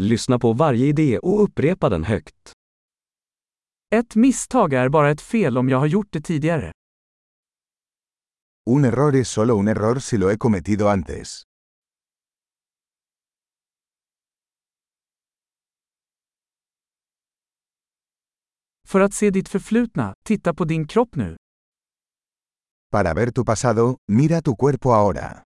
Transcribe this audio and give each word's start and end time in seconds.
Lyssna 0.00 0.38
på 0.38 0.52
varje 0.52 0.86
idé 0.86 1.18
och 1.18 1.42
upprepa 1.42 1.88
den 1.88 2.04
högt. 2.04 2.52
Ett 3.94 4.14
misstag 4.16 4.72
är 4.72 4.88
bara 4.88 5.10
ett 5.10 5.20
fel 5.20 5.58
om 5.58 5.68
jag 5.68 5.78
har 5.78 5.86
gjort 5.86 6.08
det 6.10 6.20
tidigare. 6.20 6.72
Un 8.70 8.84
error 8.84 9.14
es 9.14 9.28
solo 9.28 9.58
un 9.58 9.68
error 9.68 9.98
si 9.98 10.16
lo 10.16 10.28
he 10.28 10.36
cometido 10.36 10.86
antes. 10.86 11.42
För 18.88 19.00
att 19.00 19.14
se 19.14 19.30
ditt 19.30 19.48
förflutna, 19.48 20.14
titta 20.24 20.54
på 20.54 20.64
din 20.64 20.86
kropp 20.86 21.16
nu. 21.16 21.36
Para 22.92 23.14
ver 23.14 23.30
tu 23.30 23.44
pasado, 23.44 23.96
mira 24.12 24.42
tu 24.42 24.56
cuerpo 24.56 24.90
ahora. 24.92 25.45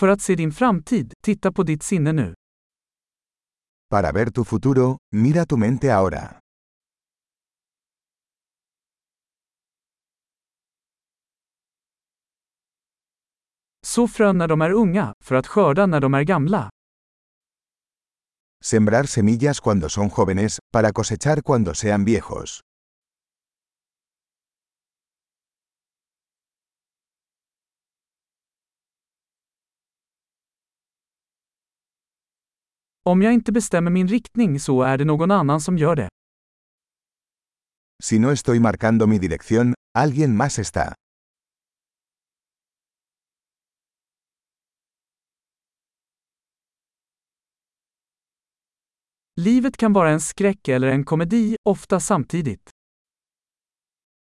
För 0.00 0.08
att 0.08 0.20
se 0.20 0.34
din 0.34 0.52
framtid, 0.52 1.12
titta 1.24 1.52
på 1.52 1.62
ditt 1.62 1.82
sinne 1.82 2.12
nu. 2.12 2.34
Para 3.90 4.12
ver 4.12 4.30
tu 4.30 4.44
futuro, 4.44 4.98
mira 5.16 5.46
tu 5.46 5.56
mente 5.56 5.94
ahora. 5.94 6.40
Så 13.86 14.08
frön 14.08 14.38
när 14.38 14.48
de 14.48 14.60
är 14.62 14.70
unga, 14.70 15.12
för 15.24 15.34
att 15.34 15.46
skörda 15.46 15.86
när 15.86 16.00
de 16.00 16.14
är 16.14 16.22
gamla. 16.22 16.70
Sembrar 18.64 19.04
semillas 19.04 19.60
cuando 19.60 19.88
son 19.88 20.10
jóvenes, 20.18 20.58
para 20.72 20.92
cosechar 20.92 21.40
cuando 21.42 21.74
sean 21.74 22.04
viejos. 22.04 22.60
Om 33.04 33.22
jag 33.22 33.32
inte 33.32 33.52
bestämmer 33.52 33.90
min 33.90 34.08
riktning 34.08 34.60
så 34.60 34.82
är 34.82 34.98
det 34.98 35.04
någon 35.04 35.30
annan 35.30 35.60
som 35.60 35.78
gör 35.78 35.96
det. 35.96 36.08
Si 38.02 38.18
no 38.18 38.30
estoy 38.32 38.60
marcando 38.60 39.06
mi 39.06 39.18
dirección, 39.18 39.74
alguien 39.98 40.36
más 40.36 40.58
está. 40.58 40.94
Livet 49.36 49.76
kan 49.76 49.92
vara 49.92 50.10
en 50.10 50.20
skräck 50.20 50.68
eller 50.68 50.88
en 50.88 51.04
komedi, 51.04 51.56
ofta 51.64 52.00
samtidigt. 52.00 52.70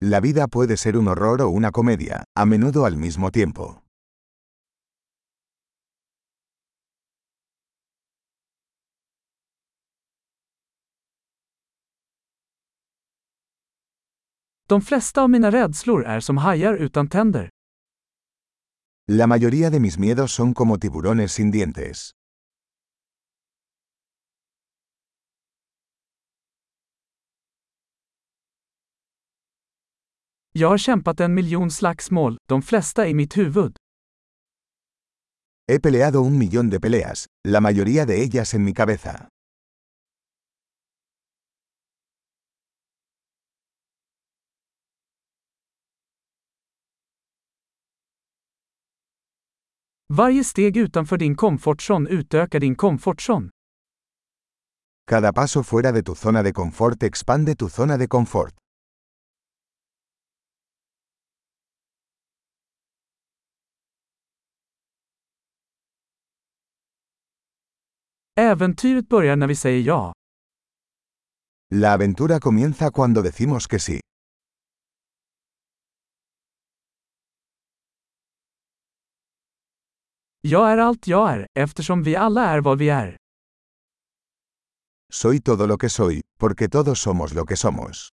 La 0.04 0.20
vida 0.20 0.48
puede 0.48 0.78
ser 0.78 0.98
un 0.98 1.08
horror 1.08 1.42
o 1.42 1.50
una 1.50 1.72
comedia, 1.72 2.24
a 2.38 2.46
menudo 2.46 2.86
al 2.86 2.98
mismo 2.98 3.32
tiempo. 3.32 3.85
De 14.68 14.82
flesta 14.82 15.22
av 15.22 15.30
mina 15.30 15.52
rädslor 15.52 16.06
är 16.06 16.20
som 16.20 16.38
hajar 16.38 16.74
utan 16.74 17.08
tänder. 17.08 17.50
La 19.12 19.28
mayoría 19.28 19.70
de 19.70 19.80
mis 19.80 19.98
miedos 19.98 20.32
son 20.32 20.54
como 20.54 20.78
tiburones 20.80 21.32
sin 21.34 21.52
dientes. 21.52 22.12
Jag 30.52 30.70
har 30.70 30.78
kämpat 30.78 31.20
en 31.20 31.34
miljon 31.34 31.72
slagsmål, 31.72 32.38
de 32.50 32.62
flesta 32.62 33.08
i 33.08 33.14
mitt 33.14 33.38
huvud. 33.38 33.76
He 35.68 35.80
peleado 35.80 36.22
un 36.22 36.38
millón 36.38 36.70
de 36.70 36.80
peleas, 36.80 37.26
la 37.48 37.60
mayoría 37.62 38.06
de 38.06 38.24
ellas 38.24 38.54
en 38.54 38.64
mi 38.64 38.74
cabeza. 38.74 39.28
Varje 50.14 50.44
steg 50.44 50.78
utanför 50.78 51.18
din 51.18 51.36
komfortzon 51.36 52.08
utökar 52.08 52.60
din 52.60 52.76
komfortzon. 52.76 53.50
Cada 55.12 55.34
paso 55.34 55.64
fuera 55.64 55.92
de 55.92 56.04
tu 56.04 56.16
zona 56.16 56.44
de 56.44 56.52
confort 56.52 57.04
expande 57.04 57.56
tu 57.56 57.70
zona 57.70 57.98
de 57.98 58.08
confort. 58.08 58.54
Äventyret 68.40 69.10
börjar 69.10 69.36
när 69.36 69.48
vi 69.48 69.56
säger 69.56 69.82
ja. 69.82 70.14
La 71.74 71.94
aventura 71.94 72.40
comienza 72.40 72.92
cuando 72.92 73.22
decimos 73.22 73.68
que 73.68 73.80
sí. 73.80 74.00
Jag 80.48 80.72
är 80.72 80.78
allt 80.78 81.08
jag 81.08 81.34
är, 81.34 81.48
eftersom 81.60 82.04
vi 82.04 82.16
alla 82.16 82.46
är 82.46 82.62
vad 82.62 82.78
vi 82.78 82.90
är. 82.90 83.18
Soy 85.14 85.42
todo 85.42 85.66
lo 85.68 85.78
que 85.78 85.90
soy, 85.90 86.22
porque 86.40 86.70
todos 86.70 87.00
somos 87.00 87.34
lo 87.34 87.46
que 87.46 87.56
somos. 87.56 88.10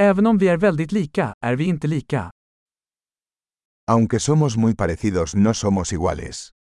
Även 0.00 0.26
om 0.26 0.38
vi 0.38 0.48
är 0.48 0.56
väldigt 0.56 0.92
lika, 0.92 1.34
är 1.40 1.56
vi 1.56 1.64
inte 1.64 1.86
lika. 1.86 2.30
Aunque 3.90 4.20
somos 4.20 4.56
muy 4.56 4.74
parecidos 4.74 5.34
no 5.34 5.54
somos 5.54 5.92
iguales. 5.92 6.55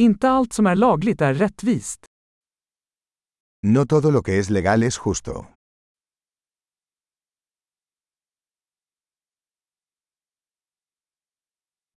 Inte 0.00 0.28
allt 0.28 0.52
som 0.52 0.66
är 0.66 0.76
lagligt 0.76 1.20
är 1.20 1.34
rättvist. 1.34 2.06
No 3.66 3.86
todo 3.86 4.10
lo 4.10 4.22
que 4.22 4.38
es 4.38 4.50
legal 4.50 4.82
es 4.82 5.00
justo. 5.04 5.46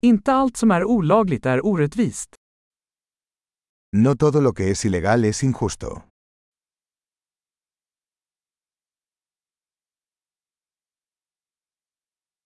Inte 0.02 0.32
allt 0.32 0.56
som 0.56 0.70
är 0.70 0.84
olagligt 0.84 1.46
är 1.46 1.66
orättvist. 1.66 2.34
No 3.96 4.16
todo 4.16 4.40
lo 4.40 4.52
que 4.52 4.70
es 4.70 4.84
ilegal 4.84 5.24
es 5.24 5.42
injusto. 5.42 6.02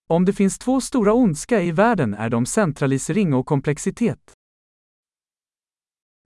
Om 0.08 0.24
det 0.24 0.32
finns 0.32 0.58
två 0.58 0.80
stora 0.80 1.12
ondska 1.12 1.62
i 1.62 1.72
världen 1.72 2.14
är 2.14 2.30
de 2.30 2.46
centralisering 2.46 3.34
och 3.34 3.46
komplexitet. 3.46 4.37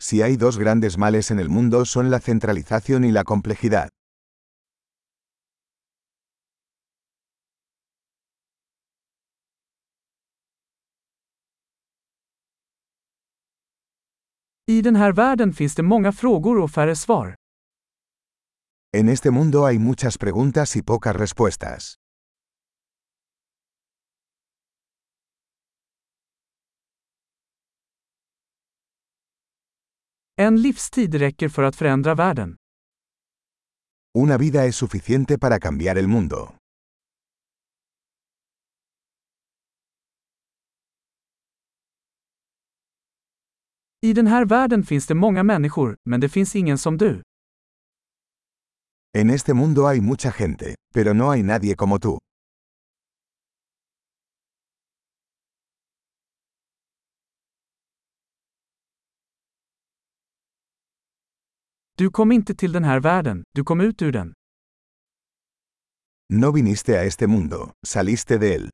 Si 0.03 0.21
hay 0.21 0.37
dos 0.37 0.59
grandes 0.59 0.99
males 0.99 1.31
en 1.31 1.39
el 1.39 1.49
mundo 1.49 1.85
son 1.85 2.11
la 2.11 2.19
centralización 2.19 3.05
y 3.05 3.13
la 3.13 3.23
complejidad. 3.23 3.89
I 14.67 14.83
den 14.83 14.97
här 14.97 15.13
världen 15.13 15.53
finns 15.53 15.75
det 15.75 15.83
många 15.83 16.13
frågor 16.13 16.59
och 16.59 16.71
färre 16.71 16.97
svar. 16.97 17.35
En 18.93 19.09
este 19.09 19.31
mundo 19.31 19.65
hay 19.65 19.79
muchas 19.79 20.19
preguntas 20.19 20.77
y 20.77 20.83
pocas 20.83 21.17
respuestas. 21.17 22.02
En 30.37 30.63
livstid 30.63 31.15
räcker 31.15 31.49
för 31.49 31.63
att 31.63 31.77
förändra 31.77 32.15
världen. 32.15 32.57
Una 34.19 34.39
vida 34.39 34.65
es 34.67 34.77
suficiente 34.77 35.39
para 35.39 35.59
cambiar 35.61 35.97
el 35.97 36.09
mundo. 36.09 36.53
I 44.01 44.13
den 44.13 44.27
här 44.27 44.45
världen 44.45 44.83
finns 44.85 45.07
det 45.07 45.15
många 45.15 45.43
människor, 45.43 45.97
men 46.05 46.21
det 46.21 46.29
finns 46.29 46.57
ingen 46.57 46.79
som 46.79 46.99
du. 46.99 47.23
En 49.19 49.31
este 49.31 49.55
mundo 49.55 49.87
hay 49.87 50.01
mucha 50.01 50.33
gente, 50.33 50.75
pero 50.95 51.13
no 51.13 51.31
hay 51.31 51.43
nadie 51.43 51.75
como 51.77 51.99
tú. 51.99 52.19
Du 62.03 62.11
kom 62.11 62.33
inte 62.33 62.55
till 62.55 62.73
den 62.73 62.85
här 62.85 63.01
världen, 63.01 63.45
du 63.55 63.65
kom 63.65 63.81
ut 63.81 64.03
ur 64.03 64.13
den. 64.13 64.35
No 66.33 66.53
viniste 66.53 67.01
a 67.01 67.05
este 67.05 67.27
mundo, 67.27 67.73
saliste 67.87 68.39
de 68.39 68.55
él. 68.55 68.71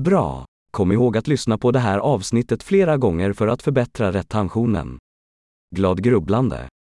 Bra! 0.00 0.46
Kom 0.70 0.92
ihåg 0.92 1.16
att 1.16 1.28
lyssna 1.28 1.58
på 1.58 1.70
det 1.70 1.78
här 1.78 1.98
avsnittet 1.98 2.62
flera 2.62 2.96
gånger 2.96 3.32
för 3.32 3.48
att 3.48 3.62
förbättra 3.62 4.12
retentionen. 4.12 4.98
Glad 5.76 6.02
grubblande! 6.02 6.68